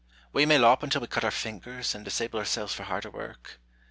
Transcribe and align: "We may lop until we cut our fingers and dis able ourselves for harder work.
"We 0.33 0.47
may 0.47 0.57
lop 0.57 0.81
until 0.81 1.01
we 1.01 1.05
cut 1.05 1.23
our 1.23 1.29
fingers 1.29 1.93
and 1.93 2.03
dis 2.03 2.21
able 2.21 2.39
ourselves 2.39 2.73
for 2.73 2.81
harder 2.81 3.11
work. 3.11 3.59